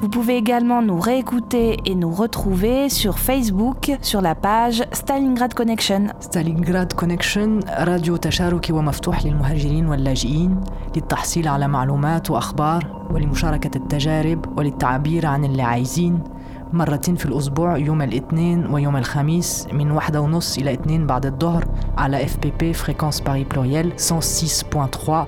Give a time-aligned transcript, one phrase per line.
[0.00, 6.06] Vous pouvez également nous réécouter et nous retrouver sur Facebook sur la page Stalingrad Connection.
[6.20, 10.60] ستالينغراد كونكشن راديو تشاركي ومفتوح للمهاجرين واللاجئين
[10.96, 16.20] للتحصيل على معلومات وأخبار ولمشاركة التجارب وللتعبير عن اللي عايزين
[16.72, 21.64] مرتين في الأسبوع يوم الاثنين ويوم الخميس من واحدة ونص إلى اتنين بعد الظهر
[21.98, 24.00] على اف بي بي فريكونس باري بلوريال 106.3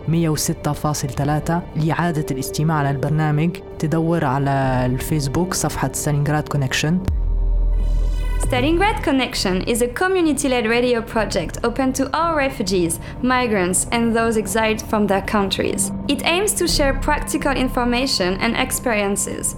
[0.08, 6.99] 106.3 لإعادة الاستماع على البرنامج تدور على الفيسبوك صفحة ستالينغراد كونكشن
[8.53, 14.37] Stalingrad Connection is a community led radio project open to all refugees, migrants, and those
[14.37, 15.91] exiled from their countries.
[16.07, 19.55] It aims to share practical information and experiences.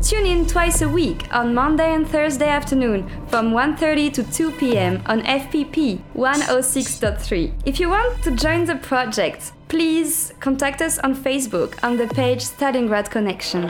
[0.00, 5.02] Tune in twice a week on Monday and Thursday afternoon from 1:30 to 2 p.m.
[5.06, 7.52] on FPP 106.3.
[7.64, 12.43] If you want to join the project, please contact us on Facebook on the page
[12.43, 13.69] Stalingrad Connection.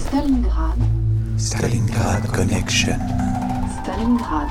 [0.00, 0.78] Stalingrad,
[1.36, 2.98] Stalingrad Connection.
[3.82, 4.48] Stalingrad,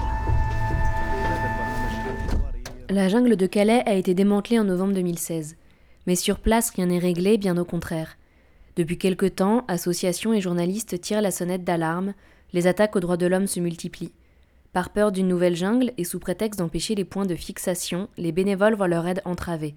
[2.89, 5.55] La jungle de Calais a été démantelée en novembre 2016.
[6.05, 8.17] Mais sur place, rien n'est réglé, bien au contraire.
[8.75, 12.13] Depuis quelque temps, associations et journalistes tirent la sonnette d'alarme,
[12.53, 14.13] les attaques aux droits de l'homme se multiplient.
[14.71, 18.75] Par peur d'une nouvelle jungle et sous prétexte d'empêcher les points de fixation, les bénévoles
[18.75, 19.73] voient leur aide entravée.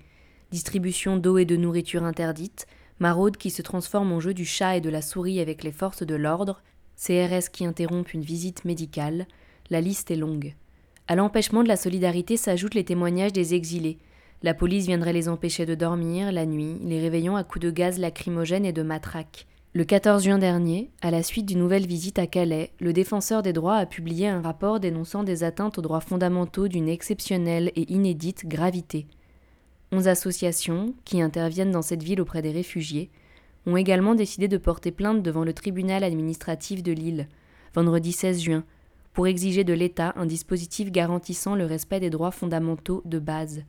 [0.50, 2.66] Distribution d'eau et de nourriture interdite,
[3.03, 6.05] maraude qui se transforme en jeu du chat et de la souris avec les forces
[6.05, 6.63] de l'ordre,
[6.97, 9.27] CRS qui interrompent une visite médicale,
[9.71, 10.55] la liste est longue.
[11.09, 13.99] À l'empêchement de la solidarité s'ajoutent les témoignages des exilés.
[14.45, 17.99] La police viendrait les empêcher de dormir la nuit, les réveillant à coups de gaz
[17.99, 19.47] lacrymogène et de matraque.
[19.75, 23.53] Le 14 juin dernier, à la suite d'une nouvelle visite à Calais, le défenseur des
[23.53, 28.47] droits a publié un rapport dénonçant des atteintes aux droits fondamentaux d'une exceptionnelle et inédite
[28.47, 29.07] gravité.
[29.93, 33.11] Onze associations, qui interviennent dans cette ville auprès des réfugiés,
[33.67, 37.29] ont également décidé de porter plainte devant le tribunal administratif de Lille,
[37.75, 38.65] vendredi 16 juin,
[39.13, 43.65] pour exiger de l'État un dispositif garantissant le respect des droits fondamentaux de base.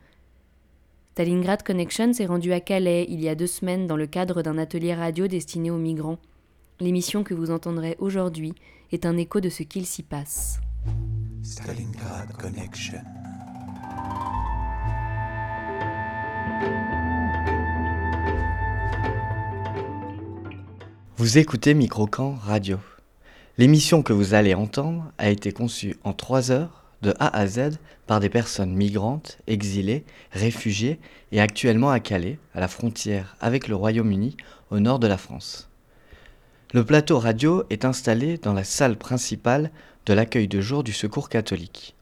[1.12, 4.58] Stalingrad Connection s'est rendu à Calais il y a deux semaines dans le cadre d'un
[4.58, 6.20] atelier radio destiné aux migrants.
[6.80, 8.56] L'émission que vous entendrez aujourd'hui
[8.94, 10.60] est un écho de ce qu'il s'y passe.
[11.44, 13.02] Stalingrad Connection.
[21.24, 22.80] Vous écoutez Microcan Radio.
[23.58, 27.80] L'émission que vous allez entendre a été conçue en trois heures, de A à Z,
[28.08, 31.00] par des personnes migrantes, exilées, réfugiées
[31.31, 34.36] et actuellement à Calais, à la frontière avec le Royaume-Uni,
[34.69, 35.69] au nord de la France.
[36.74, 39.72] Le plateau radio est installé dans la salle principale
[40.06, 41.96] de l'accueil de jour du Secours catholique.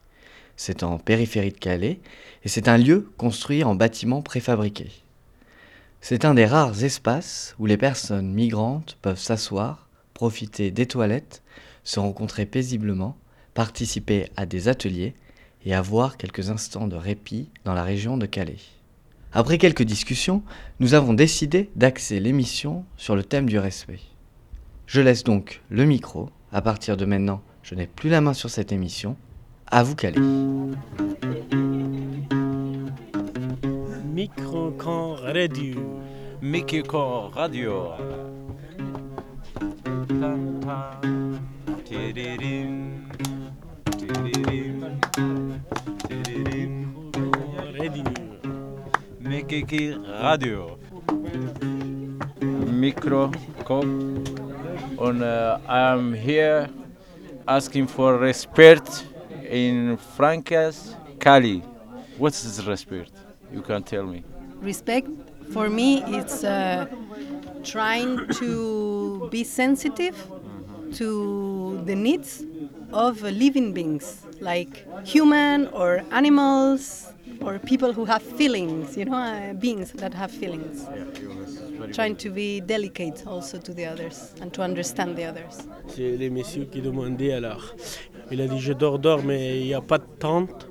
[0.64, 1.98] C'est en périphérie de Calais
[2.44, 4.92] et c'est un lieu construit en bâtiment préfabriqué.
[6.00, 11.42] C'est un des rares espaces où les personnes migrantes peuvent s'asseoir, profiter des toilettes,
[11.82, 13.16] se rencontrer paisiblement,
[13.54, 15.16] participer à des ateliers
[15.64, 18.62] et avoir quelques instants de répit dans la région de Calais.
[19.32, 20.44] Après quelques discussions,
[20.78, 23.98] nous avons décidé d'axer l'émission sur le thème du respect.
[24.86, 26.30] Je laisse donc le micro.
[26.52, 29.16] À partir de maintenant, je n'ai plus la main sur cette émission.
[29.74, 30.20] À vous, Calais.
[34.04, 35.80] Microcan Radio.
[36.42, 37.94] Mikiko Radio.
[50.20, 50.78] Radio.
[52.68, 53.30] Micro
[53.64, 53.84] Cop.
[53.84, 56.68] And uh, I am here
[57.48, 59.06] asking for respect
[59.52, 61.60] in Francas Cali.
[62.16, 63.12] What is respect?
[63.52, 64.24] You can tell me.
[64.60, 65.08] Respect
[65.52, 66.86] for me it's uh,
[67.62, 70.16] trying to be sensitive
[70.94, 72.44] to the needs
[72.92, 79.52] of living beings like human or animals or people who have feelings, you know, uh,
[79.54, 80.86] beings that have feelings.
[81.92, 85.66] Trying to be delicate also to the others and to understand the others.
[85.88, 87.74] C'est les messieurs qui demandaient alors.
[88.31, 90.67] Il a dit je dors, dors, mais il n'y a pas de tente.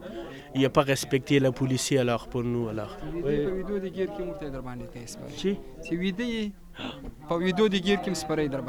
[0.55, 2.97] Il n'y a pas respecté la police alors pour nous alors.
[5.37, 5.59] Si.
[5.83, 6.51] C'est vidéo.
[7.29, 8.65] Pas vidéo de guerre qui me sparait dans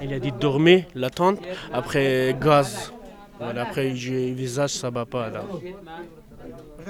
[0.00, 1.40] Il a dit dormez la tente
[1.72, 2.92] après gaz.
[3.38, 5.60] Voilà, après j'ai visage ça va pas alors.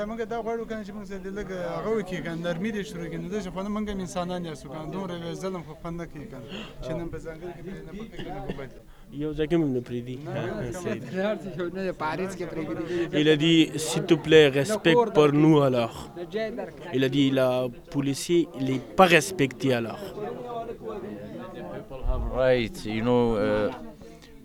[0.08, 3.18] موږ دا غواړو کنه چې موږ دې لږ هغه وکړي کنه نرمي دې شروع کړي
[3.22, 6.26] نو داسې خو نه موږ هم انسانان یاستو کنه دومره ظلم خو خوند نه کوي
[6.32, 6.46] کنه
[6.82, 8.40] چې نن په ځانګړي کې پرې نه پکې کنه
[9.04, 10.16] په بد یو ځکه مې نه پریدي
[11.76, 15.96] نه پاریس کې پرېږدي Il a dit s'il te plaît respecte pour nous alors.
[16.94, 17.48] Il a dit la
[17.94, 20.02] policier il est pas respecté alors.
[21.74, 23.70] People have right, you know, uh,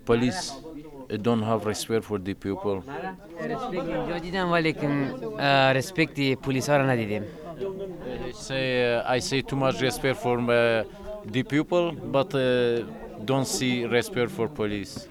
[0.04, 2.76] police uh, don't have respect for the people.
[3.50, 4.92] رسپیکت اینجا دیدم ولیکن
[5.76, 7.24] رسپکتی پلیس ها رو ندیدیم
[8.28, 10.84] I say uh, I say too much respect for uh,
[11.34, 12.40] the people, but uh,
[13.24, 15.08] don't see respect for police.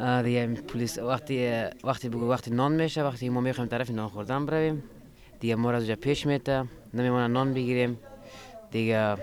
[0.00, 4.46] آه، دیگه پلیس وقتی وقتی بگو وقتی نان میشه وقتی ما میخوایم طرف نان خوردن
[4.46, 4.82] برویم
[5.40, 6.64] دیگه ما را از اونجا پیش میته
[6.94, 7.98] نمیمونه نان بگیریم
[8.70, 9.16] دیگه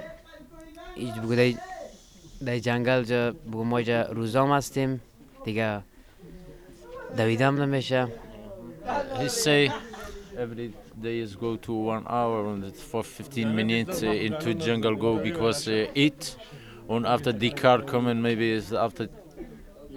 [0.95, 1.53] ایج بگو در
[2.45, 5.01] در جنگل جا بگو ما جا روزام هستیم
[5.45, 5.81] دیگه
[7.17, 8.07] دویدم نمیشه
[9.19, 9.71] He say
[10.37, 15.67] every days go to one hour and for 15 minutes uh, into jungle go because
[15.67, 16.35] uh, eat,
[16.88, 19.08] and after the car coming maybe it's after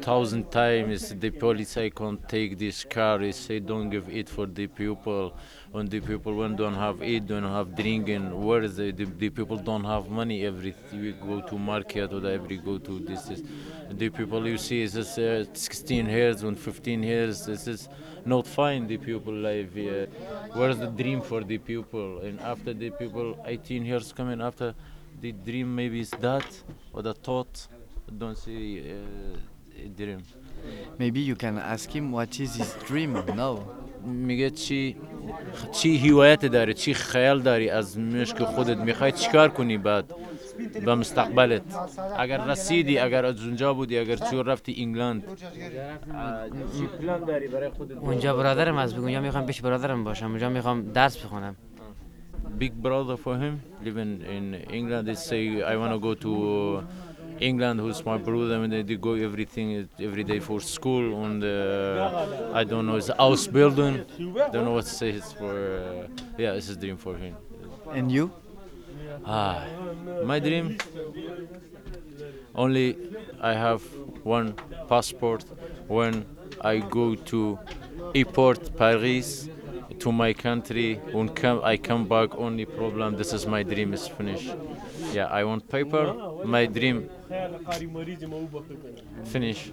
[0.01, 3.19] thousand times the police say can't take this car.
[3.19, 5.33] They say don't give it for the people,
[5.73, 8.23] and the people when don't have eat, don't have drinking.
[8.45, 12.25] Where is the, the, the people don't have money every week go to market or
[12.25, 13.43] every go to this is
[13.89, 17.45] the people you see is this, uh, 16 years and 15 years.
[17.45, 17.89] This is
[18.25, 18.87] not fine.
[18.87, 19.75] The people live.
[19.77, 20.05] Uh,
[20.53, 22.19] where's the dream for the people?
[22.19, 24.73] And after the people 18 years coming after,
[25.21, 26.49] the dream maybe is that
[26.93, 27.67] or the thought.
[28.21, 30.21] Don't see uh, a dream.
[30.99, 33.59] Maybe you can ask him what is his dream now.
[34.05, 34.95] میگه چی
[35.71, 40.13] چی هوایت داری چی خیال داری از مشک خودت می‌خوای چیکار کنی بعد
[40.85, 41.61] به مستقبلت
[42.17, 45.23] اگر رسیدی اگر از اونجا بودی اگر چور رفتی انگلند
[48.01, 51.55] اونجا برادرم از بگو اونجا می‌خوام پیش برادرم باشم اونجا می‌خوام درس بخونم
[52.57, 55.07] big brother for him living in England.
[55.07, 56.83] They say I want to go to
[57.39, 62.63] England who's my brother and they go everything every day for school and uh, I
[62.63, 64.05] don't know it's house building.
[64.51, 66.07] Don't know what to say it's for uh,
[66.37, 67.35] yeah it's a dream for him.
[67.91, 68.31] And you?
[69.25, 69.65] ah
[70.23, 70.77] my dream
[72.55, 72.97] only
[73.41, 73.81] I have
[74.23, 74.53] one
[74.87, 75.45] passport.
[75.87, 76.25] When
[76.61, 77.59] I go to
[78.15, 79.49] airport Paris
[80.01, 84.07] to my country and come I come back only problem this is my dream is
[84.17, 84.55] finished
[85.13, 86.05] yeah I want paper
[86.45, 86.97] my dream
[89.25, 89.71] finish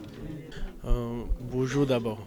[0.86, 2.20] Euh, bonjour d'abord.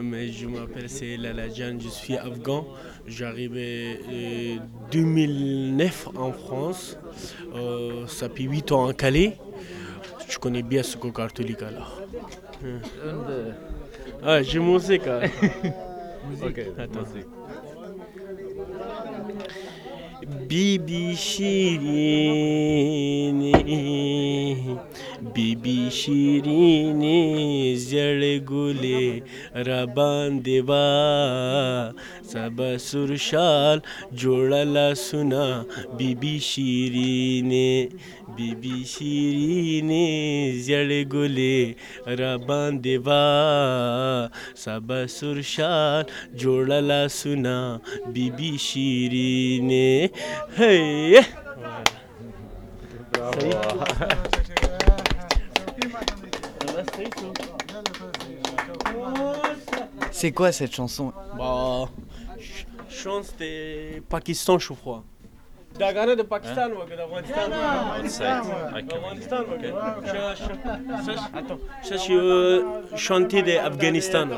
[0.00, 2.64] Mais je m'appelle c'est Lalajan, je suis afghan.
[3.06, 4.56] J'arrivais euh,
[4.92, 6.96] 2009 en France.
[7.54, 9.36] Euh, ça fait 8 ans en Calais.
[10.28, 12.00] Je connais bien ce qu'au catholique alors.
[14.22, 15.06] Ah, j'ai musique.
[15.08, 15.28] hein.
[16.42, 16.58] Ok.
[20.48, 21.16] Bibi
[25.34, 27.20] بی بی شیرینی
[27.88, 29.08] زړ ګلې
[29.66, 30.88] را باندې وا
[32.32, 32.58] سب
[32.88, 33.78] سرشال
[34.20, 35.46] جوړلا سنا
[35.96, 37.72] بی بی شیرینی
[38.36, 40.06] بی بی شیرینی
[40.66, 41.60] زړ ګلې
[42.20, 43.24] را باندې وا
[44.64, 46.02] سب سرشال
[46.42, 47.58] جوړلا سنا
[48.14, 49.90] بی بی شیرینی۔
[50.58, 50.74] ہے
[53.34, 54.39] صحیح۔
[60.10, 61.88] C'est quoi cette chanson Bah,
[62.38, 65.02] ch- chante de Pakistan, je crois.
[65.78, 67.50] Dagana de Pakistan, ou d'Afghanistan.
[68.08, 68.42] Ça,
[71.34, 74.28] Attends, ça c'est euh, chanté d'Afghanistan.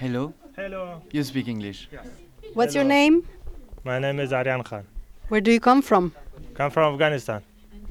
[0.00, 0.32] Hello?
[0.56, 0.84] Hello.
[1.12, 1.88] You speak English.
[2.54, 3.22] What's your name?
[3.84, 4.84] My name is Aryan Khan.
[5.30, 6.12] Where do you come from?
[6.54, 7.40] Come from Afghanistan,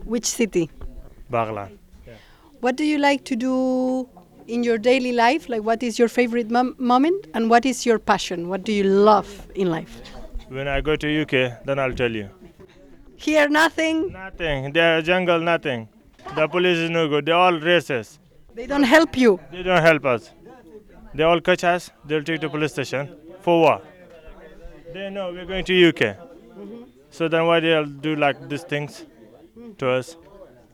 [0.05, 0.69] Which city?
[1.31, 1.69] Baghlan.
[2.61, 4.09] What do you like to do
[4.47, 5.47] in your daily life?
[5.49, 7.27] Like, what is your favorite mom- moment?
[7.33, 8.49] And what is your passion?
[8.49, 10.01] What do you love in life?
[10.49, 12.29] When I go to UK, then I'll tell you.
[13.15, 14.11] Here, nothing.
[14.11, 14.71] Nothing.
[14.73, 15.89] The jungle, nothing.
[16.35, 17.25] The police is no good.
[17.25, 18.19] They're all racist.
[18.55, 19.39] They don't help you.
[19.51, 20.31] They don't help us.
[21.13, 21.91] They all catch us.
[22.05, 23.15] They'll take to police station.
[23.41, 23.85] For what?
[24.93, 25.99] They know we're going to UK.
[25.99, 26.83] Mm-hmm.
[27.11, 29.05] So then why they'll do like these things
[29.77, 30.15] to us?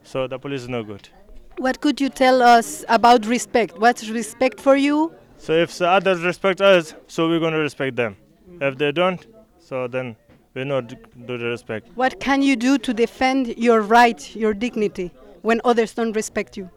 [0.02, 1.08] So the police is no good.
[1.58, 3.78] What could you tell us about respect?
[3.78, 5.12] What's respect for you?
[5.38, 8.16] So if the others respect us, so we're going to respect them.
[8.60, 9.24] If they don't,
[9.58, 10.16] so then
[10.54, 11.88] we not do the respect.
[11.94, 15.10] What can you do to defend your right, your dignity,
[15.42, 16.70] when others don't respect you?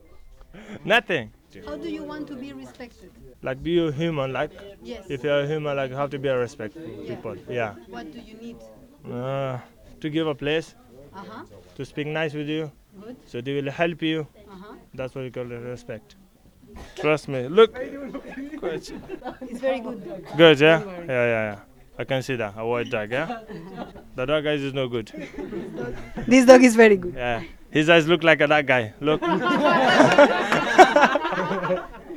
[0.83, 1.31] Nothing.
[1.65, 3.11] How do you want to be respected?
[3.41, 4.33] Like be a human.
[4.33, 4.51] Like
[4.83, 5.05] Yes.
[5.09, 7.35] if you're a human, like you have to be a respectful people.
[7.49, 7.75] Yeah.
[7.89, 8.57] What do you need?
[9.11, 9.59] Uh,
[10.01, 10.75] to give a place,
[11.15, 11.43] Uh-huh.
[11.75, 13.17] to speak nice with you, Good.
[13.25, 14.27] so they will help you.
[14.49, 14.73] Uh-huh.
[14.93, 16.15] That's what we call respect.
[16.95, 17.47] Trust me.
[17.47, 17.73] Look.
[18.61, 18.91] Good.
[19.41, 20.25] It's very good.
[20.35, 20.83] Good, yeah?
[20.83, 21.59] Yeah, yeah, yeah.
[21.99, 22.53] I can see that.
[22.57, 23.39] A white dog, yeah?
[24.15, 25.07] The dog eyes is no good.
[26.27, 27.13] This dog is very good.
[27.15, 27.43] Yeah.
[27.71, 28.93] His eyes look like a that guy.
[28.99, 29.21] Look.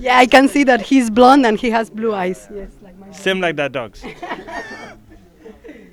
[0.00, 2.48] Yeah, I can see that he's blonde and he has blue eyes.
[2.52, 4.04] Yes, like my Same like that dog's.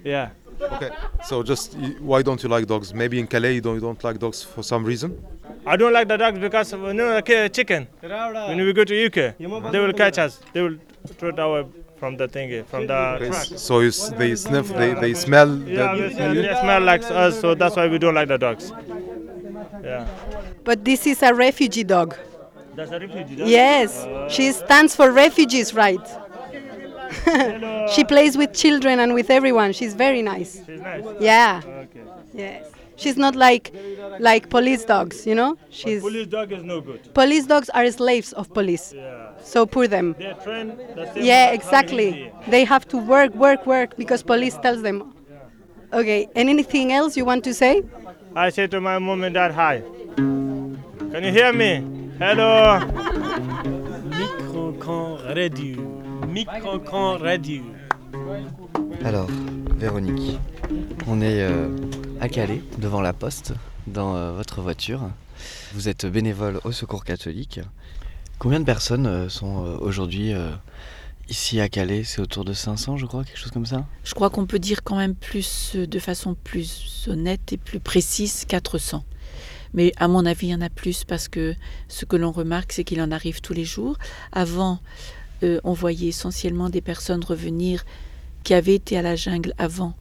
[0.04, 0.32] Yeah.
[0.72, 0.89] Okay,
[1.25, 2.93] so just why don't you like dogs?
[2.93, 5.24] Maybe in Calais you don't, you don't like dogs for some reason?
[5.65, 9.05] I don't like the dogs because when you know, like chicken, when we go to
[9.05, 9.38] UK,
[9.72, 10.39] they will catch us.
[10.53, 10.77] They will
[11.17, 11.65] throw it away
[11.98, 13.46] from the thingy, from the Okay, truck.
[13.46, 15.58] so you s- they sniff, they, they smell.
[15.60, 18.38] Yeah, the- they, smell- they smell like us, so that's why we don't like the
[18.38, 18.72] dogs.
[19.84, 20.08] Yeah.
[20.63, 22.15] But this is a refugee dog.
[22.75, 23.48] That's a refugee dog?
[23.48, 26.12] Yes, she stands for refugees' rights.
[27.93, 29.74] she plays with children and with everyone.
[29.74, 30.62] She's very nice.
[30.65, 31.03] She's nice.
[31.20, 31.62] Yeah.
[31.65, 32.01] Okay.
[32.34, 32.72] Yes.
[32.96, 33.74] She's not like
[34.20, 35.58] like police dogs, you know?
[35.70, 37.13] She's Police dog is no good.
[37.13, 38.93] Police dogs are slaves of police.
[38.96, 39.32] Yeah.
[39.43, 40.15] So poor them.
[40.17, 42.32] They're trained the Yeah, exactly.
[42.48, 45.13] They have to work, work, work because police tells them.
[45.91, 47.84] Okay, and anything else you want to say?
[48.36, 49.84] I say to my mom and dad, hi.
[50.15, 51.84] Can you hear me?
[52.17, 53.89] Hello.
[54.84, 55.82] Micro-camp radio.
[56.28, 57.63] Micro-camp radio.
[59.06, 59.28] Alors,
[59.78, 60.38] Véronique,
[61.08, 61.70] on est euh,
[62.20, 63.54] à Calais, devant la poste,
[63.88, 65.10] dans euh, votre voiture.
[65.74, 67.62] Vous êtes bénévole au Secours catholique.
[68.40, 70.50] Combien de personnes euh, sont euh, aujourd'hui euh,
[71.30, 72.04] ici à Calais?
[72.04, 73.86] C'est autour de 500, je crois, quelque chose comme ça?
[74.04, 77.80] Je crois qu'on peut dire quand même plus, euh, de façon plus honnête et plus
[77.80, 79.06] précise, 400.
[79.74, 81.56] Mais à mon avis, il y en a plus parce que
[81.88, 83.98] ce que l'on remarque, c'est qu'il en arrive tous les jours.
[84.32, 84.80] Avant,
[85.44, 87.84] euh, on voyait essentiellement des personnes revenir
[88.44, 89.96] qui avaient été à la jungle avant,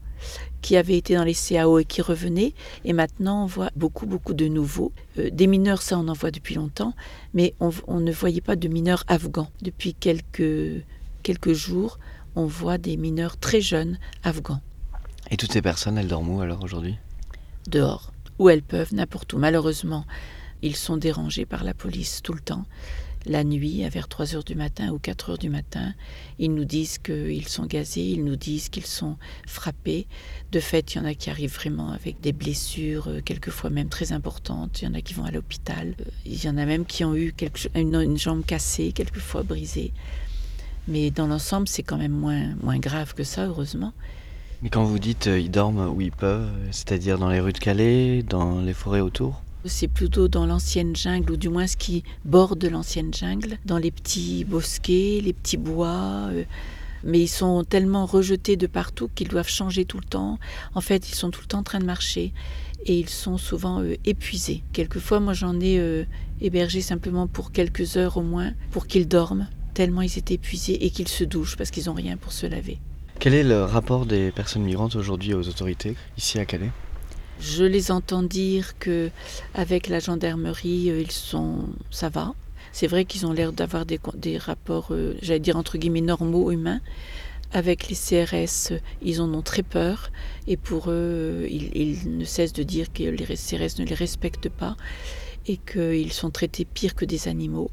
[0.61, 2.53] qui avaient été dans les CAO et qui revenaient.
[2.85, 4.91] Et maintenant, on voit beaucoup, beaucoup de nouveaux.
[5.17, 6.93] Euh, des mineurs, ça, on en voit depuis longtemps,
[7.33, 9.49] mais on, on ne voyait pas de mineurs afghans.
[9.61, 10.83] Depuis quelques,
[11.23, 11.99] quelques jours,
[12.35, 14.61] on voit des mineurs très jeunes afghans
[15.29, 16.97] Et toutes ces personnes, elles dorment où alors aujourd'hui?
[17.67, 19.37] Dehors, où elles peuvent, n'importe où.
[19.37, 20.05] Malheureusement,
[20.61, 22.65] ils sont dérangés par la police tout le temps.
[23.25, 25.93] La nuit, à vers 3 heures du matin ou 4 heures du matin,
[26.39, 29.15] ils nous disent qu'ils sont gazés, ils nous disent qu'ils sont
[29.47, 30.07] frappés.
[30.51, 33.87] De fait, il y en a qui arrivent vraiment avec des blessures, euh, quelquefois même
[33.87, 34.81] très importantes.
[34.81, 35.95] Il y en a qui vont à l'hôpital.
[36.01, 37.33] Euh, Il y en a même qui ont eu
[37.75, 39.93] une, une jambe cassée, quelquefois brisée.
[40.89, 43.93] Mais dans l'ensemble, c'est quand même moins, moins grave que ça, heureusement.
[44.63, 47.57] Mais quand vous dites euh, ils dorment où ils peuvent, c'est-à-dire dans les rues de
[47.57, 49.41] Calais, dans les forêts autour?
[49.65, 53.91] C'est plutôt dans l'ancienne jungle, ou du moins ce qui borde l'ancienne jungle, dans les
[53.91, 56.29] petits bosquets, les petits bois.
[56.31, 56.45] euh,
[57.03, 60.39] mais ils sont tellement rejetés de partout qu'ils doivent changer tout le temps.
[60.75, 62.31] En fait, ils sont tout le temps en train de marcher
[62.85, 64.63] et ils sont souvent euh, épuisés.
[64.71, 66.05] Quelquefois, moi, j'en ai
[66.39, 70.89] hébergé simplement pour quelques heures au moins, pour qu'ils dorment, tellement ils étaient épuisés et
[70.89, 72.79] qu'ils se douchent parce qu'ils n'ont rien pour se laver.
[73.23, 76.71] Quel est le rapport des personnes migrantes aujourd'hui aux autorités ici à Calais?
[77.39, 79.11] Je les entends dire que
[79.53, 82.33] avec la gendarmerie, euh, ils sont, ça va.
[82.73, 83.97] C'est vrai qu'ils ont l'air d'avoir des,
[84.37, 86.81] rapports, euh, j'allais dire entre guillemets normaux humains.
[87.53, 90.11] Avec les CRS, euh, ils en ont très peur
[90.45, 94.49] et pour eux, ils, ils ne cessent de dire que les CRS ne les respectent
[94.49, 94.75] pas
[95.47, 97.71] et qu'ils sont traités pire que des animaux.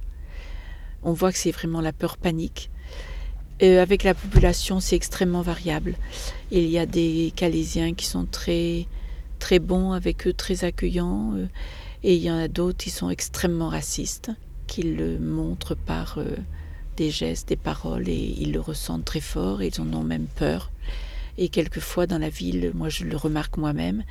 [1.02, 2.71] On voit que c'est vraiment la peur panique.
[3.62, 5.97] Euh, avec la population, c'est extrêmement variable.
[6.50, 8.87] Il y a des Calaisiens qui sont très,
[9.38, 11.47] très bons avec eux, très accueillants, euh,
[12.02, 14.31] et il y en a d'autres qui sont extrêmement racistes,
[14.67, 16.37] qui le montrent par euh,
[16.97, 20.26] des gestes, des paroles, et ils le ressentent très fort, et ils en ont même
[20.37, 20.73] peur.
[21.37, 24.05] Et quelquefois dans la ville, moi je le remarque moi-même,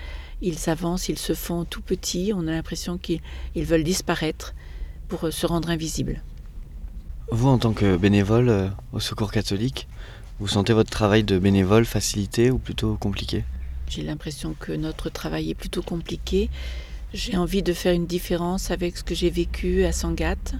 [0.43, 3.21] ils avancent, ils se font tout petits, on a l'impression qu'ils
[3.55, 4.53] ils veulent disparaître
[5.07, 6.21] pour se rendre invisibles.
[7.31, 9.87] Vous, en tant que bénévole euh, au Secours catholique,
[10.39, 13.43] vous sentez votre travail de bénévole facilité ou plutôt compliqué
[13.87, 16.49] J'ai l'impression que notre travail est plutôt compliqué.
[17.13, 20.55] J'ai envie de faire une différence avec ce que j'ai vécu à Sangatte,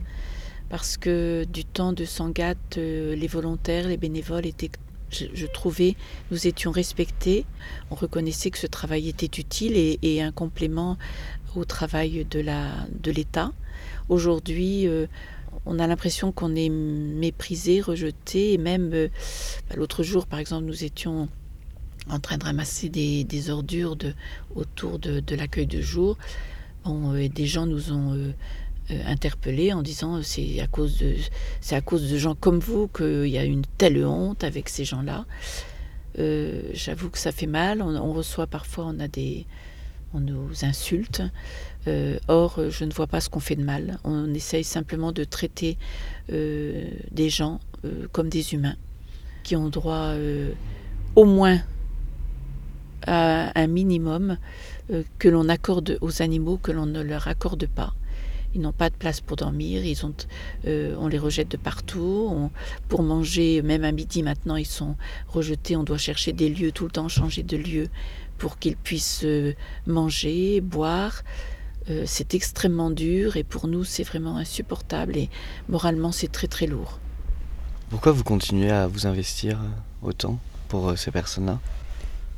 [0.69, 4.69] parce que du temps de Sangat, euh, les volontaires, les bénévoles étaient,
[5.09, 5.95] je, trouvais,
[6.29, 7.45] nous étions respectés.
[7.89, 10.99] On reconnaissait que ce travail était utile et, un complément
[11.55, 13.53] au travail de la de l'État.
[14.07, 15.07] Aujourd'hui, euh,
[15.69, 19.07] on a l'impression qu'on est méprisé, rejeté, et même euh,
[19.69, 21.29] bah, l'autre jour, par exemple, nous étions
[22.09, 23.95] en train de ramasser des, ordures
[24.55, 26.17] autour de, l'accueil de jour.
[26.87, 28.31] Euh, des gens nous ont euh,
[29.05, 31.13] interpellés en disant c'est à cause de
[31.61, 34.85] c'est à cause de gens comme vous qu'il y a une telle honte avec ces
[34.85, 35.25] gens-là.
[36.73, 37.83] J'avoue que ça fait mal.
[37.83, 39.45] On, on reçoit parfois, on a des
[40.13, 41.21] on nous insulte.
[41.87, 43.99] Euh, or, euh, je ne vois pas ce qu'on fait de mal.
[44.03, 45.77] On essaye simplement de traiter
[46.31, 47.59] euh, des gens
[48.11, 48.75] comme des humains
[49.43, 50.11] qui ont droit
[51.15, 51.61] au moins
[53.07, 54.37] à un minimum
[55.17, 57.93] que l'on accorde aux animaux que l'on ne leur accorde pas.
[58.53, 60.13] Ils n'ont pas de place pour dormir, ils ont,
[60.65, 62.51] on les rejette de partout.
[62.89, 64.97] Pour manger, même à midi maintenant, ils sont
[65.29, 65.77] rejetés.
[65.77, 67.87] On doit chercher des lieux tout le temps, changer de lieu
[68.37, 69.25] pour qu'ils puissent
[69.87, 71.23] manger, boire.
[71.89, 75.29] Euh, c'est extrêmement dur et pour nous, c'est vraiment insupportable et
[75.67, 76.99] moralement, c'est très très lourd.
[77.89, 81.59] Pourquoi vous continuez à vous investir euh, autant pour euh, ces personnes-là?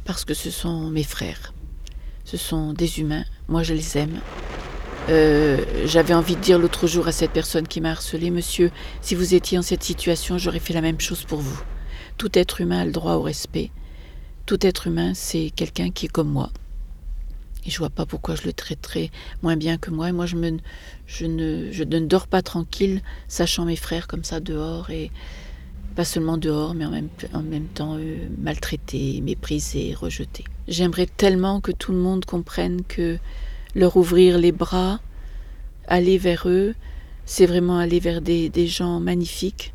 [0.06, 1.54] Parce que ce sont mes frères.
[2.24, 3.26] Ce sont des humains.
[3.50, 4.22] Moi, je les aime.
[5.10, 9.16] Euh, J'avais envie de dire l'autre jour à cette personne qui m'a harcelé, Monsieur, si
[9.16, 11.60] vous étiez en cette situation, j'aurais fait la même chose pour vous.
[12.18, 13.72] Tout être humain a le droit au respect.
[14.46, 16.52] Tout être humain, c'est quelqu'un qui est comme moi.
[17.66, 19.12] Et je vois pas pourquoi je le traiterais
[19.44, 20.10] moins bien que moi.
[20.10, 20.36] Et moi, je,
[21.06, 25.12] je, ne, je ne dors pas tranquille, sachant mes frères comme ça dehors et
[25.96, 30.46] pas seulement dehors, mais en même, en même temps euh, maltraités, méprisés, rejetés.
[30.68, 33.18] J'aimerais tellement que tout le monde comprenne que
[33.76, 35.00] leur ouvrir les bras,
[35.88, 36.76] aller vers eux,
[37.26, 39.74] c'est vraiment aller vers des, des gens magnifiques.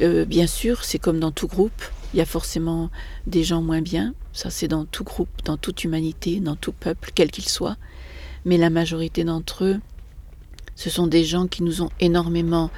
[0.00, 1.82] Euh, bien sûr, c'est comme dans tout groupe,
[2.14, 2.90] il y a forcément
[3.26, 7.10] des gens moins bien, ça c'est dans tout groupe, dans toute humanité, dans tout peuple,
[7.14, 7.76] quel qu'il soit,
[8.44, 9.80] mais la majorité d'entre eux,
[10.74, 12.70] ce sont des gens qui nous ont énormément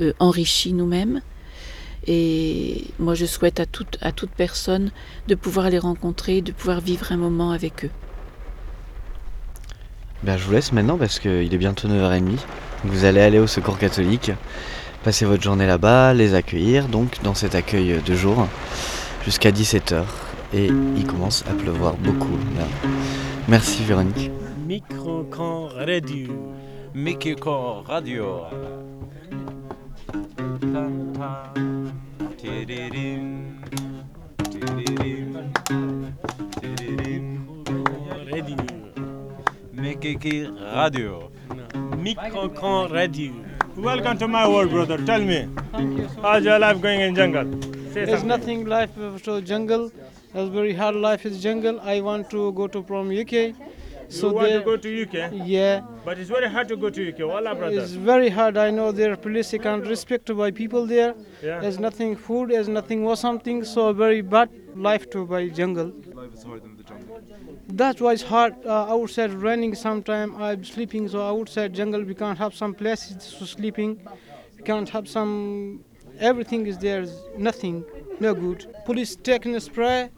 [0.00, 1.22] euh, enrichis nous-mêmes.
[2.06, 4.90] Et moi, je souhaite à toute, à toute personne
[5.26, 7.90] de pouvoir les rencontrer, de pouvoir vivre un moment avec eux.
[10.22, 12.36] Ben, je vous laisse maintenant parce qu'il est bientôt 9h30.
[12.84, 14.32] Vous allez aller au secours catholique,
[15.02, 18.46] passer votre journée là-bas, les accueillir, donc dans cet accueil de jour,
[19.24, 20.04] jusqu'à 17h.
[20.56, 22.36] Et il commence à pleuvoir beaucoup.
[22.56, 22.64] là.
[23.46, 24.30] Merci Véronique.
[24.66, 26.28] Micro-camp radio.
[26.94, 28.46] Mikiko Radio.
[32.42, 33.36] Radio.
[39.74, 41.30] Mikiki Radio.
[41.96, 43.32] Micro-camp radio.
[43.76, 44.98] Welcome to my world, brother.
[45.04, 45.48] Tell me,
[46.22, 47.44] how's your life going in jungle?
[47.92, 48.28] Say There's something.
[48.28, 48.90] nothing life
[49.24, 49.90] to jungle.
[50.34, 51.80] It's very hard life is jungle.
[51.80, 53.54] I want to go to from UK.
[54.08, 55.32] You want there- to go to UK?
[55.46, 55.80] Yeah.
[56.04, 57.24] But it's very hard to go to UK.
[57.24, 57.80] Wallah, brother.
[57.80, 58.56] It's very hard.
[58.56, 61.14] I know their police can't respect by people there.
[61.42, 61.60] Yeah.
[61.60, 62.50] There's nothing food.
[62.50, 63.64] There's nothing or something.
[63.64, 65.92] So very bad life to by jungle.
[66.14, 67.20] Life is hard in the jungle.
[67.68, 68.54] That's why it's hard.
[68.64, 70.36] Uh, outside raining sometime.
[70.36, 71.08] I'm sleeping.
[71.08, 73.98] So outside jungle we can't have some places to sleeping.
[74.56, 75.84] We can't have some.
[76.19, 77.05] Everything is there.
[77.37, 77.83] Nothing.
[78.19, 78.67] No good.
[78.85, 80.09] Police taking a spray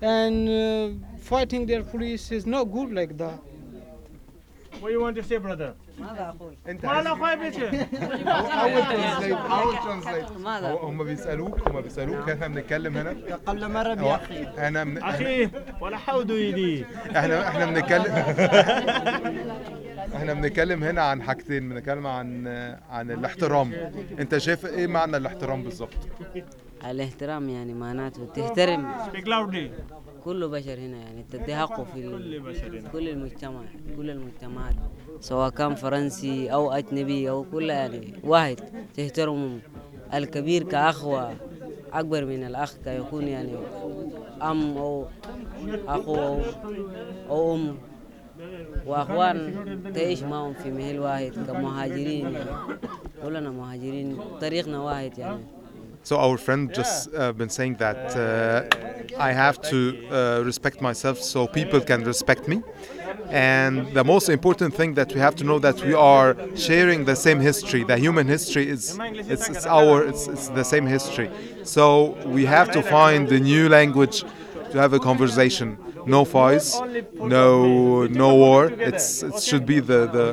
[0.00, 3.38] and uh, fighting their police is not good like that.
[4.80, 5.74] What do you want to say, brother?
[6.68, 7.56] انت ما أنا خايف إيش؟
[8.58, 10.26] حاول ترانسليت حاول ترانسليت
[10.82, 14.20] هم بيسالوك هم بيسالوك احنا بنتكلم هنا قبل مرة هو
[14.58, 15.48] احنا من أخي
[15.80, 16.86] ولا حودوا يدي
[17.16, 18.12] احنا احنا بنتكلم
[20.15, 22.47] إحنا بنتكلم هنا عن حاجتين بنتكلم عن
[22.89, 23.73] عن الاحترام
[24.19, 25.93] انت شايف إيه معنى الاحترام بالظبط
[26.85, 28.91] الاحترام يعني معناته تحترم.
[30.23, 32.89] كل بشر هنا يعني تدي حقه في كل بشر هنا.
[32.89, 33.61] كل المجتمع
[33.97, 34.75] كل المجتمعات
[35.21, 38.59] سواء كان فرنسي أو أجنبي أو كل يعني واحد
[38.97, 39.59] تحترم
[40.13, 41.33] الكبير كأخوة
[41.93, 43.55] أكبر من الأخ كيكون يعني
[44.41, 45.05] أم أو
[45.87, 46.39] أخو أو,
[47.29, 47.77] أو أم
[48.86, 49.54] واخوان
[49.94, 52.50] تعيش معهم في محل واحد كمهاجرين يعني
[53.22, 55.40] كلنا مهاجرين طريقنا واحد يعني
[56.04, 59.78] So our friend just uh, been saying that uh, I have to
[60.10, 62.60] uh, respect myself so people can respect me.
[63.30, 67.14] And the most important thing that we have to know that we are sharing the
[67.14, 67.84] same history.
[67.84, 68.98] The human history is
[69.34, 71.30] it's, it's our it's, it's the same history.
[71.62, 71.84] So
[72.26, 74.24] we have to find the new language
[74.72, 75.78] to have a conversation.
[76.14, 76.68] No fights,
[77.36, 77.44] no
[78.22, 78.62] no war.
[78.90, 80.26] It's it should be the the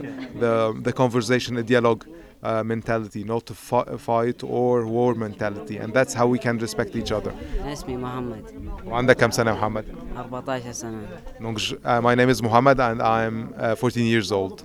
[0.43, 0.51] the,
[0.87, 2.03] the conversation, the dialogue.
[2.41, 6.91] uh, mentality, not a fi- fight or war mentality, and that's how we can respect
[7.01, 7.33] each other.
[7.73, 8.43] اسمي محمد
[8.85, 9.85] وعندك كم سنة يا محمد؟
[10.31, 11.07] 14 سنة
[11.41, 14.63] Donc, je- uh, my name is Muhammad and I'm uh, 14 years old.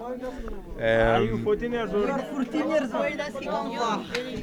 [0.81, 2.11] Are you Um, 14 years old?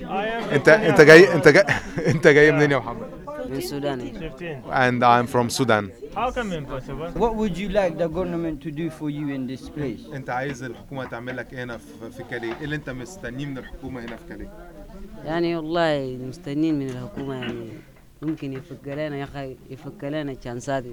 [0.10, 1.63] I am انت انت جاي انت جاي
[2.08, 3.10] انت جاي منين يا محمد؟
[3.50, 4.62] من السودان 15.
[4.70, 5.92] And I'm from Sudan.
[6.14, 7.11] How come impossible?
[7.22, 10.14] What would you like the government to do for you in this place?
[10.14, 14.00] أنت عايز الحكومة تعمل لك إيه هنا في كالي؟ إيه اللي أنت مستنيه من الحكومة
[14.04, 14.48] هنا في كالي؟
[15.24, 17.68] يعني والله مستنين من الحكومة يعني
[18.22, 20.85] ممكن يفك لنا يا أخي يفك لنا الشانسات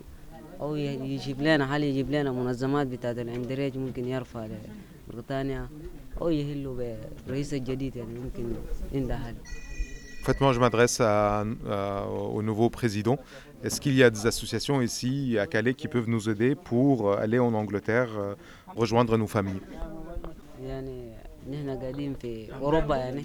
[0.62, 4.48] أو يجيب لنا حل يجيب لنا منظمات بتاعت الإندريج ممكن يرفع
[5.10, 5.68] لبريطانيا
[6.22, 6.96] أو يهلوا
[7.28, 8.54] برئيس الجديد يعني ممكن
[8.96, 9.36] عنده حل
[10.23, 12.05] En fait, moi, je m'adresse à- à-
[12.39, 13.17] au nouveau président.
[13.65, 17.17] Est-ce qu'il y a des associations ici à Calais qui peuvent nous aider pour euh,
[17.25, 18.35] aller en Angleterre euh,
[18.77, 19.63] rejoindre nos familles
[20.63, 21.13] يعني
[21.51, 23.25] نحن قاعدين في أوروبا يعني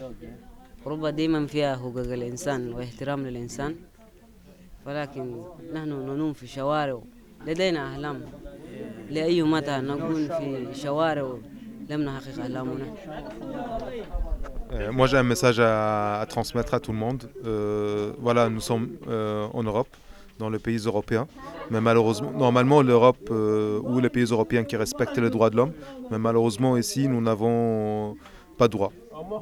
[0.86, 3.75] أوروبا دائما فيها حقوق الإنسان واحترام للإنسان
[4.88, 5.41] ولكن
[5.73, 6.99] نحن ننوم في شوارع
[7.47, 8.21] لدينا أحلام
[9.10, 11.38] لأي متى نكون في شوارع
[14.72, 17.31] Euh, moi, j'ai un message à, transmettre à tout le monde.
[17.46, 19.88] Euh, voilà, nous sommes euh, en Europe,
[20.38, 21.27] dans les pays européens.
[21.70, 25.72] Mais malheureusement, normalement, l'Europe ou les pays européens qui respectent les droits de l'homme,
[26.11, 28.16] mais malheureusement, ici, nous n'avons
[28.59, 28.92] pas de droit.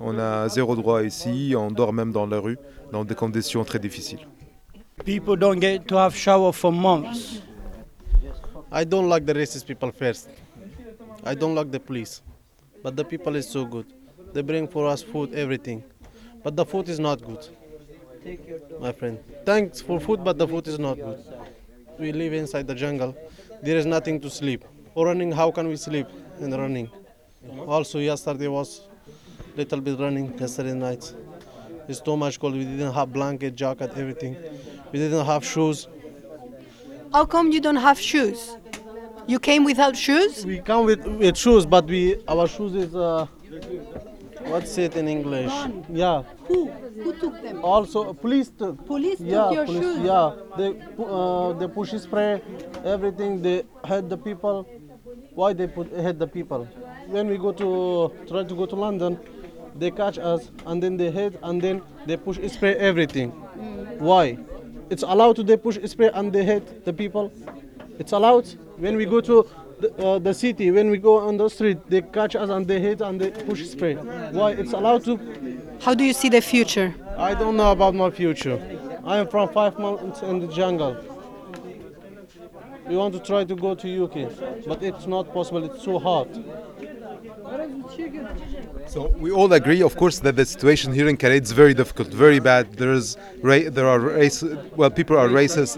[0.00, 2.58] On a zéro droit ici, on dort même dans la rue,
[2.92, 4.26] dans des conditions très difficiles.
[5.04, 7.42] People don't get to have shower for months.
[8.72, 10.28] I don't like the racist people first.
[11.24, 12.22] I don't like the police.
[12.82, 13.86] But the people is so good.
[14.32, 15.82] They bring for us food, everything.
[16.42, 17.46] But the food is not good.
[18.80, 19.18] My friend.
[19.44, 21.24] Thanks for food, but the food is not good.
[21.98, 23.16] We live inside the jungle.
[23.62, 24.64] There is nothing to sleep.
[24.94, 26.06] For running, how can we sleep
[26.40, 26.90] in running?
[27.66, 28.88] Also, yesterday was
[29.56, 31.14] little bit running yesterday night.
[31.88, 32.54] It's too much cold.
[32.54, 34.36] We didn't have blanket, jacket, everything.
[34.92, 35.88] We didn't have shoes.
[37.12, 38.56] How come you don't have shoes?
[39.26, 40.46] You came without shoes?
[40.46, 43.26] We come with, with shoes, but we our shoes is uh,
[44.44, 45.52] what's it in English?
[45.90, 46.22] Yeah.
[46.46, 46.66] Who?
[47.02, 47.64] Who took them?
[47.64, 48.86] Also, police took.
[48.86, 49.98] Police took yeah, your police, shoes?
[49.98, 52.40] Yeah, they uh, they push spray,
[52.84, 53.42] everything.
[53.42, 54.66] They hit the people.
[55.34, 56.64] Why they put hit the people?
[57.08, 59.18] When we go to try to go to London,
[59.74, 63.30] they catch us and then they hit and then they push spray everything.
[63.98, 64.38] Why?
[64.88, 67.32] It's allowed to they push spray and they hit the people.
[67.98, 68.46] It's allowed.
[68.78, 69.48] When we go to
[69.80, 72.80] the, uh, the city, when we go on the street, they catch us and they
[72.80, 73.94] hit and they push spray.
[73.94, 74.52] Why?
[74.52, 75.18] It's allowed to.
[75.80, 76.94] How do you see the future?
[77.16, 78.60] I don't know about my future.
[79.04, 80.96] I am from five months in the jungle.
[82.88, 85.64] We want to try to go to UK, but it's not possible.
[85.64, 86.28] It's so hot.
[88.86, 92.08] So we all agree, of course, that the situation here in Calais is very difficult,
[92.08, 92.72] very bad.
[92.74, 94.42] There's ra- there are race,
[94.76, 95.74] well, people are racist.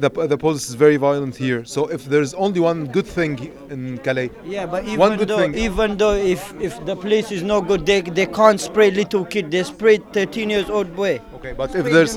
[0.00, 1.64] The, the police is very violent here.
[1.64, 5.54] So if there's only one good thing in Calais, Yeah, but even though thing.
[5.54, 9.50] even though if if the place is no good, they they can't spray little kid.
[9.50, 11.20] They spray 13 years old boy.
[11.36, 12.16] Okay, but if there's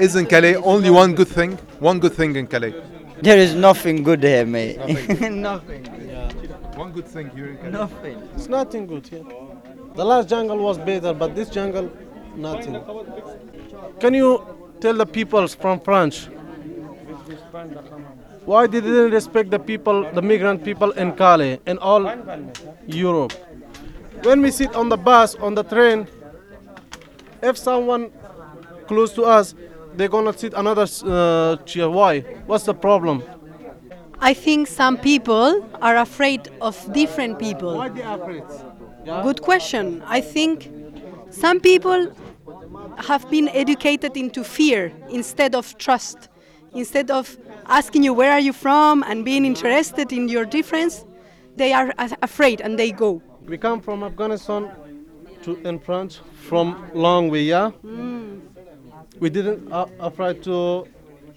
[0.00, 2.74] is in Calais only one good thing, one good thing in Calais.
[3.22, 4.78] There is nothing good here, mate.
[5.30, 5.86] nothing.
[6.76, 7.70] One good thing here in Calais.
[7.70, 8.28] Nothing.
[8.34, 9.24] It's nothing good here.
[9.94, 11.90] The last jungle was better, but this jungle,
[12.34, 12.82] nothing.
[14.00, 14.42] Can you
[14.80, 16.28] tell the people from France
[18.46, 22.10] why they didn't respect the people, the migrant people in Calais and all
[22.86, 23.32] Europe?
[24.22, 26.08] When we sit on the bus, on the train,
[27.42, 28.10] if someone
[28.86, 29.54] close to us,
[29.94, 31.90] they're gonna sit another uh, chair.
[31.90, 32.20] Why?
[32.46, 33.22] What's the problem?
[34.22, 37.76] I think some people are afraid of different people.
[37.76, 38.44] Why they afraid?
[39.04, 40.00] Good question.
[40.06, 40.70] I think
[41.30, 42.14] some people
[42.98, 46.28] have been educated into fear instead of trust.
[46.72, 51.04] Instead of asking you where are you from and being interested in your difference,
[51.56, 53.20] they are afraid and they go.
[53.44, 54.70] We come from Afghanistan
[55.42, 57.72] to in France from long way, yeah.
[59.18, 60.86] We didn't uh, afraid to.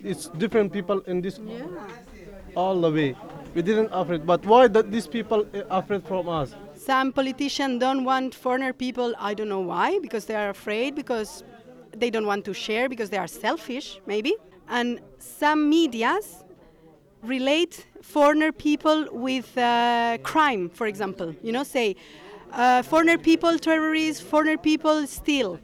[0.04, 1.39] It's different people in this
[2.56, 3.15] all the way.
[3.54, 6.54] We didn't afraid, but why that these people uh, afraid from us?
[6.76, 9.13] Some politicians don't want foreigner people.
[9.18, 11.44] I don't know why, because they are afraid, because
[11.96, 14.36] they don't want to share, because they are selfish, maybe.
[14.68, 16.44] And some medias
[17.24, 21.34] relate foreigner people with uh, crime, for example.
[21.41, 21.96] You know, say
[22.52, 25.60] uh, foreigner people terrorists, foreigner people steal.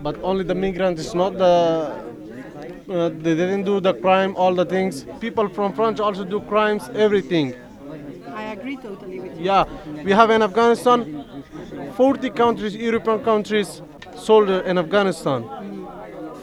[0.00, 2.10] But only the migrant is not the.
[2.88, 5.06] Uh, they didn't do the crime, all the things.
[5.20, 7.54] People from France also do crimes, everything.
[8.34, 9.44] I agree totally with you.
[9.44, 9.64] Yeah,
[10.04, 11.24] we have in Afghanistan
[11.96, 13.82] 40 countries, European countries,
[14.16, 15.44] soldier in Afghanistan.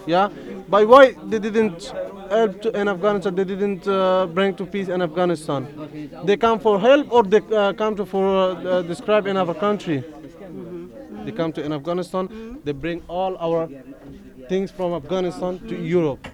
[0.06, 0.30] Yeah,
[0.69, 1.93] but why they didn't
[2.30, 3.36] help to, in Afghanistan?
[3.36, 5.67] They didn't uh, bring to peace in Afghanistan.
[6.25, 10.03] They come for help or they uh, come to for uh, describe in our country.
[11.25, 12.60] They come to in Afghanistan.
[12.63, 13.69] They bring all our
[14.48, 16.28] things from Afghanistan to Europe.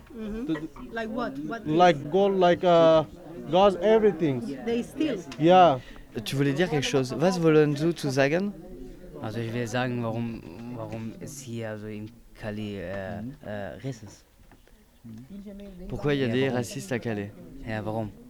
[0.47, 0.55] To-
[0.91, 1.33] Like what?
[1.47, 1.65] What?
[1.65, 3.03] like gold, like uh,
[3.51, 4.41] gas, everything.
[4.65, 5.17] They steal.
[5.39, 5.79] Yeah.
[6.23, 8.53] Tu voulais dire quelque chose Was wollen Sie zu sagen
[9.21, 10.41] Also ich will sagen, warum,
[10.75, 13.79] warum es hier also in Calais äh, äh.
[15.89, 17.31] Pourquoi il y a des racistes à Calais?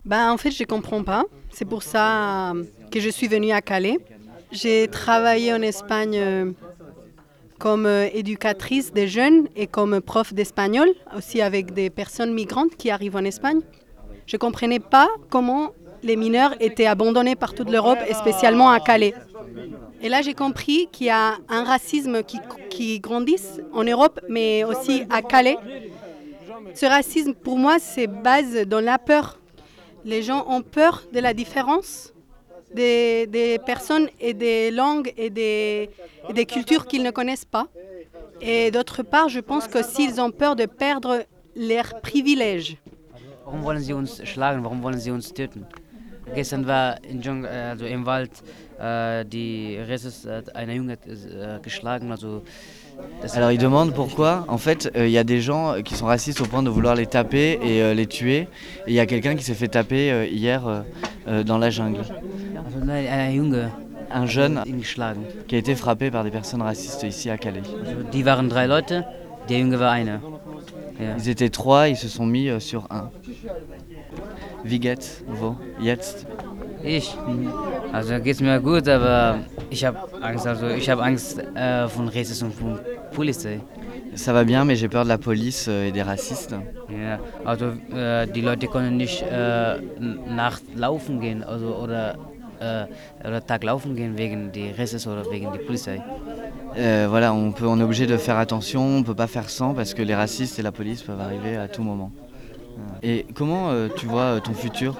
[0.06, 1.26] Ben, en fait, je ne comprends pas.
[1.52, 2.54] C'est pour ça
[2.92, 3.98] que je suis venue à Calais.
[4.52, 6.52] J'ai travaillé en Espagne euh,
[7.60, 12.90] comme euh, éducatrice des jeunes et comme prof d'espagnol, aussi avec des personnes migrantes qui
[12.90, 13.62] arrivent en Espagne.
[14.26, 15.72] Je ne comprenais pas comment
[16.04, 19.14] les mineurs étaient abandonnés par toute l'Europe et spécialement à Calais.
[20.02, 22.22] Et là, j'ai compris qu'il y a un racisme
[22.70, 25.58] qui, grandisse en Europe, mais aussi à Calais.
[26.74, 29.40] Ce racisme, pour moi, c'est base dans la peur.
[30.04, 32.14] Les gens ont peur de la différence
[32.74, 35.90] des, des personnes et des langues et des,
[36.30, 37.68] et des cultures qu'ils ne connaissent pas.
[38.42, 41.24] Et d'autre part, je pense que s'ils ont peur de perdre
[41.56, 42.78] leurs privilèges.
[43.46, 44.64] Warum wollen sie uns schlagen?
[44.64, 45.66] Warum wollen sie uns töten?
[46.34, 48.32] Gestern war in Dschung, äh, also im Wald
[48.80, 52.12] äh, die Rassist hat eine Junge äh, geschlagen.
[52.12, 52.44] Also
[53.36, 56.42] Alors il demande pourquoi, en fait, euh, il y a des gens qui sont racistes
[56.42, 58.48] au point de vouloir les taper et euh, les tuer.
[58.86, 60.82] Et il y a quelqu'un qui s'est fait taper euh, hier euh,
[61.28, 62.02] euh, dans la jungle.
[64.12, 64.62] Un jeune
[65.48, 67.64] qui a été frappé par des personnes racistes ici à Calais.
[71.00, 73.10] Ils étaient trois, ils se sont mis euh, sur un.
[74.64, 76.26] Wie geht's, wo, jetzt?
[76.84, 77.16] Ich?
[77.92, 80.46] Also geht's mir gut, aber ich habe Angst.
[80.46, 82.80] Also ich habe Angst äh, von Rassismus und von
[83.16, 83.60] Polizei.
[84.16, 86.54] Ça va bien, mais j'ai peur de la police euh, et des racistes.
[86.90, 87.66] Ja, also
[87.96, 89.80] äh, die Leute können nicht äh,
[90.30, 92.16] nachts laufen gehen also, oder,
[92.60, 92.86] äh,
[93.28, 96.00] oder Tag laufen gehen wegen die Rassismus oder wegen die Polizei.
[96.78, 99.74] Euh, voilà, on, peut, on est obligé de faire attention, on peut pas faire sans
[99.74, 102.12] parce que les racistes et la police peuvent arriver à tout moment.
[103.02, 104.96] Et comment euh, tu vois euh, ton futur?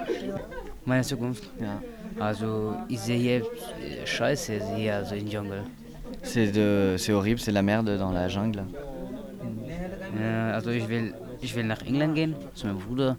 [0.86, 1.44] Meine Zukunft?
[1.60, 1.80] Ja.
[2.20, 5.62] Also ich sehe äh, Scheiße hier also im Dschungel.
[6.22, 8.64] C'est de- c'est horrible, c'est la merde dans la jungle.
[10.18, 13.16] Ja, also ich will, ich will nach England gehen zu meinem Bruder.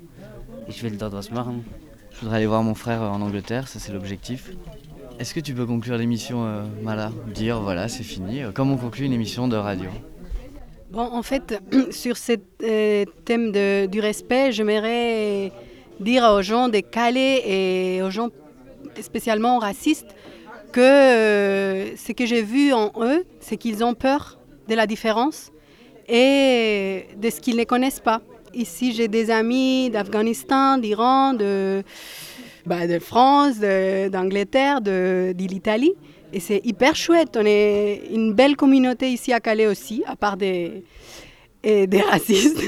[0.67, 1.65] Ich will dort was machen.
[2.13, 4.51] Je voudrais aller voir mon frère euh, en Angleterre, ça c'est l'objectif.
[5.19, 7.11] Est-ce que tu peux conclure l'émission, euh, Mala?
[7.33, 8.43] Dire voilà, c'est fini.
[8.43, 9.89] euh, Comme on conclut une émission de radio?
[10.91, 11.59] Bon, en fait,
[11.91, 15.51] sur ce euh, thème de- du respect, j'aimerais
[15.99, 18.29] dire aux gens de Calais et aux gens
[19.01, 20.15] spécialement racistes
[20.71, 25.51] que euh, ce que j'ai vu en eux, c'est qu'ils ont peur de la différence
[26.07, 28.21] et de ce qu'ils ne connaissent pas.
[28.53, 31.83] Ici, j'ai des amis d'Afghanistan, d'Iran, de,
[32.65, 35.93] bah, France, d'Angleterre, de, l'Italie.
[36.33, 37.37] Et c'est hyper chouette.
[37.39, 40.83] On est une belle communauté ici à Calais aussi, à part des
[42.09, 42.61] racistes.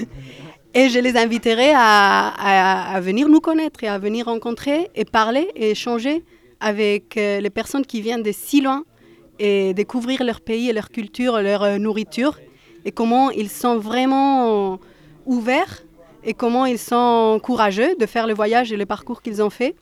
[0.79, 5.71] Et je les inviterai à, venir nous connaître et à venir rencontrer et parler et
[5.71, 6.23] échanger
[6.59, 8.83] avec euh, les personnes qui viennent de si loin
[9.39, 12.37] et découvrir leur pays et leur culture, leur euh, nourriture
[12.85, 14.79] et comment ils sont vraiment
[15.25, 15.81] ouverts
[16.23, 19.73] et comment ils sont courageux de faire le voyage et le parcours qu'ils ont fait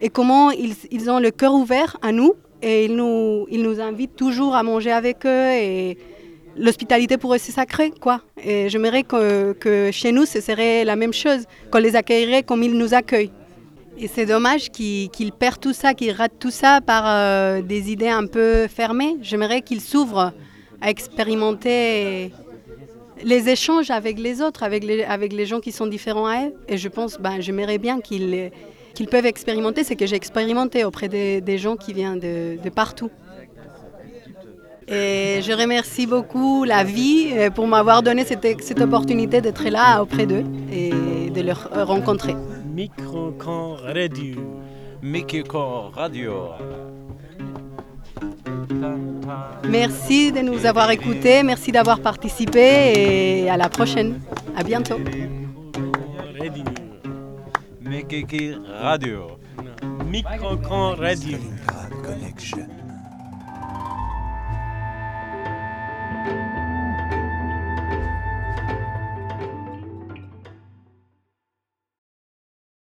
[0.00, 3.80] et comment ils, ils ont le cœur ouvert à nous et ils nous, ils nous
[3.80, 5.96] invitent toujours à manger avec eux et
[6.56, 8.20] l'hospitalité pour eux c'est sacré quoi.
[8.42, 12.62] Et j'aimerais que, que chez nous ce serait la même chose, qu'on les accueillerait comme
[12.62, 13.32] ils nous accueillent.
[13.96, 18.08] Et c'est dommage qu'ils perdent tout ça, qu'ils ratent tout ça par euh, des idées
[18.08, 19.16] un peu fermées.
[19.22, 20.32] J'aimerais qu'ils s'ouvrent
[20.80, 22.32] à expérimenter
[23.22, 26.54] les échanges avec les autres, avec les, avec les gens qui sont différents à eux.
[26.68, 28.50] Et je pense, ben, j'aimerais bien qu'ils
[28.94, 32.70] qu'ils peuvent expérimenter ce que j'ai expérimenté auprès des, des gens qui viennent de, de
[32.70, 33.10] partout.
[34.86, 40.02] Et je remercie beaucoup la vie euh, pour m'avoir donné cette, cette opportunité d'être là
[40.02, 42.34] auprès d'eux et de leur euh, rencontrer.
[42.74, 44.36] Micro-camp radio.
[45.02, 46.32] Micro radio.
[49.68, 52.92] Merci de nous avoir écoutés, merci d'avoir participé
[53.44, 54.20] et à la prochaine.
[54.56, 54.98] À bientôt.
[58.82, 59.38] Radio.
[60.10, 61.38] Micro-camp radio.